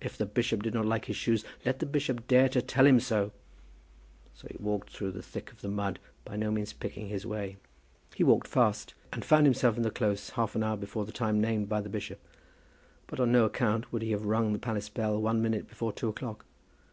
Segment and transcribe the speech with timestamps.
[0.00, 3.00] If the bishop did not like his shoes, let the bishop dare to tell him
[3.00, 3.32] so!
[4.32, 7.26] So he walked on through the thick of the mud, by no means picking his
[7.26, 7.56] way.
[8.14, 11.10] He walked fast, and he found himself in the close half an hour before the
[11.10, 12.20] time named by the bishop.
[13.08, 16.08] But on no account would he have rung the palace bell one minute before two
[16.10, 16.44] o'clock.